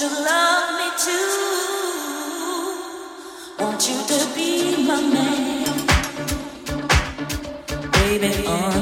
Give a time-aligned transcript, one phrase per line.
[0.00, 1.28] To love me too.
[3.58, 4.50] Want you to be
[4.88, 5.66] my man.
[7.92, 8.79] Baby, understand.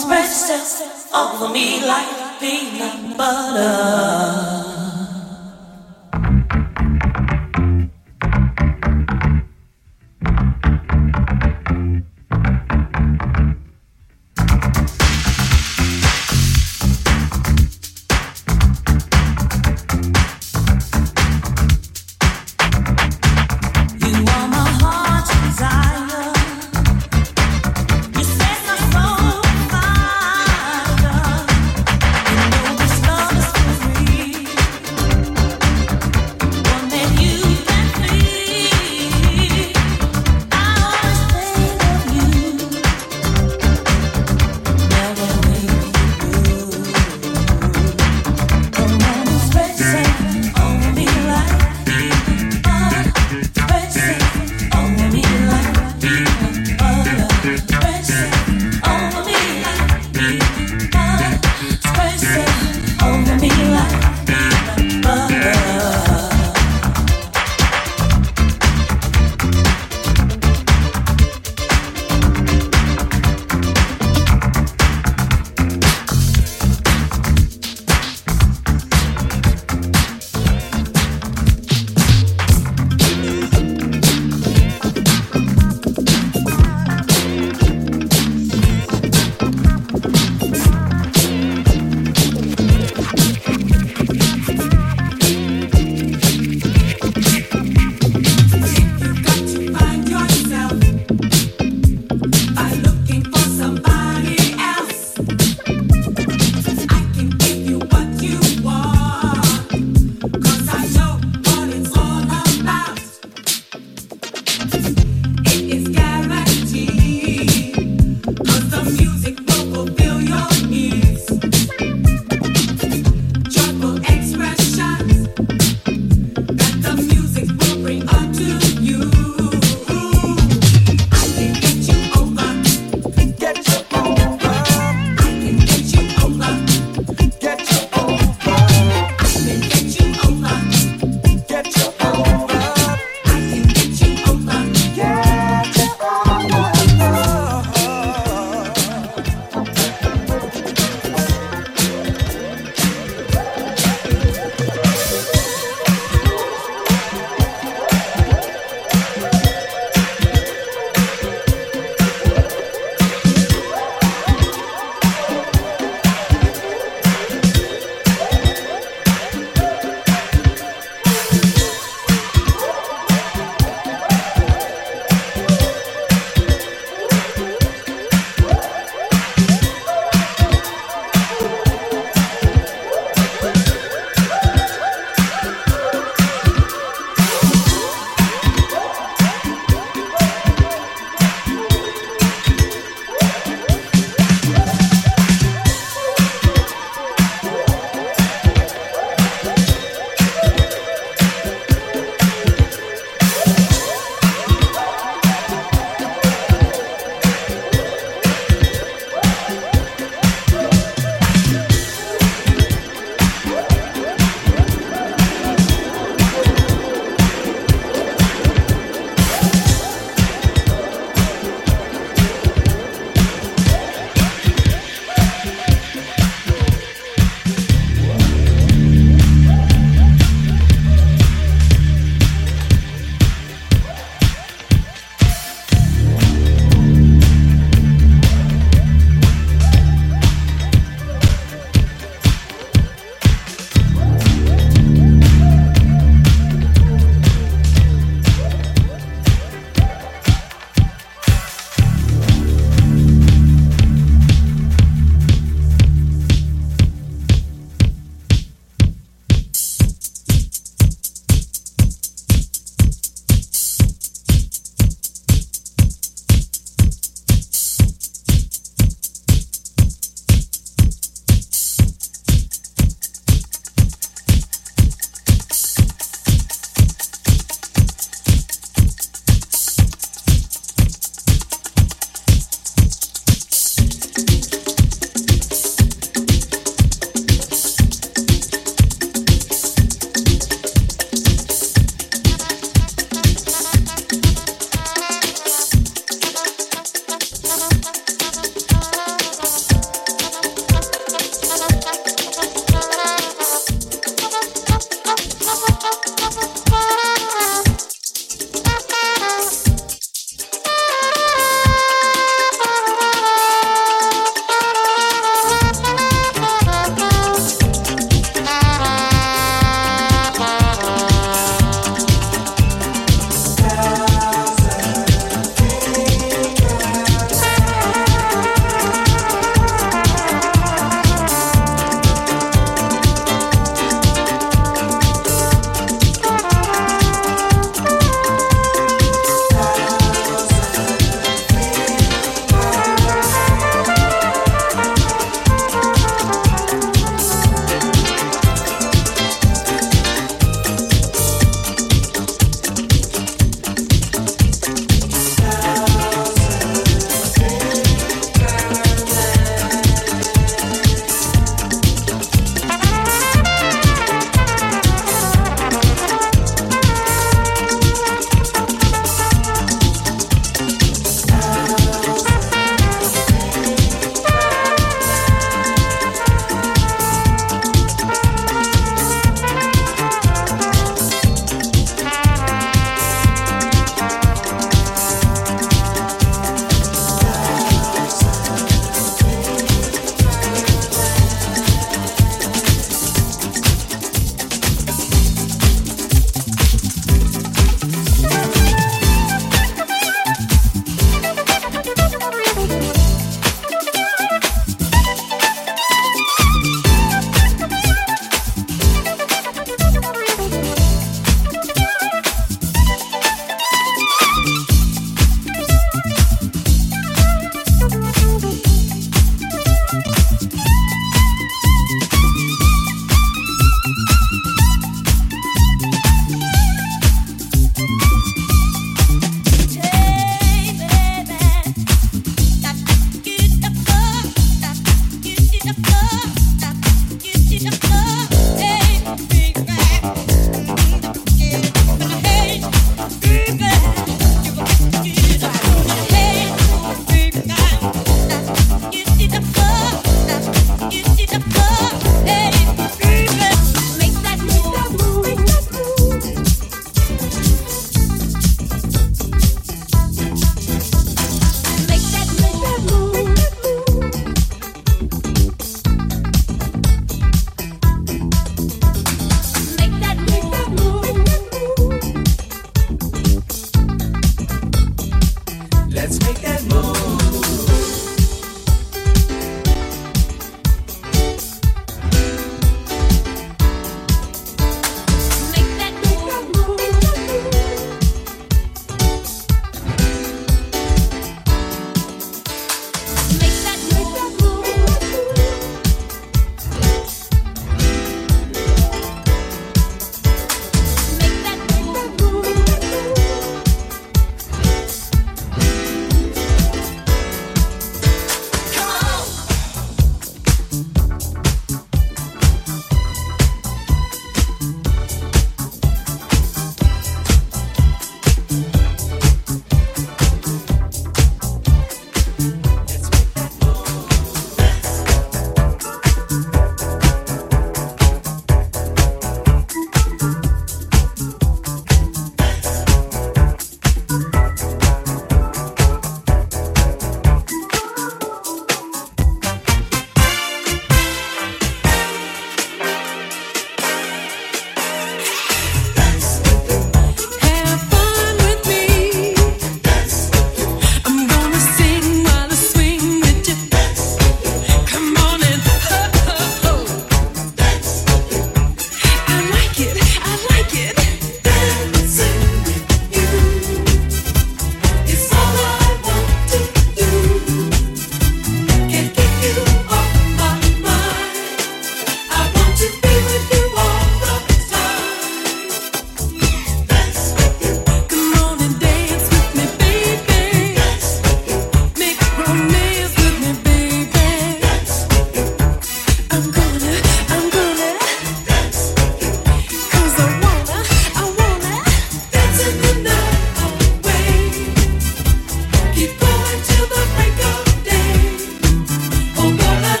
[0.00, 4.39] Spread yourself over me like peanut butter.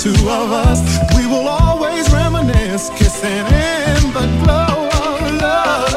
[0.00, 0.80] Two of us.
[1.14, 5.94] We will always reminisce, kissing in the glow of love.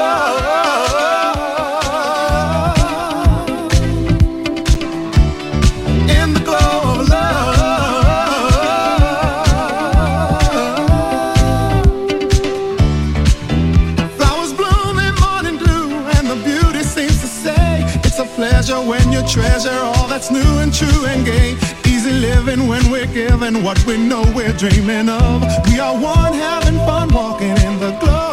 [6.09, 7.63] In the glow of love.
[14.17, 15.87] Flowers bloom in morning dew,
[16.17, 20.57] and the beauty seems to say it's a pleasure when you treasure all that's new
[20.59, 21.55] and true and gay.
[22.03, 25.41] Easy living when we're given what we know we're dreaming of.
[25.67, 28.32] We are one having fun walking in the glow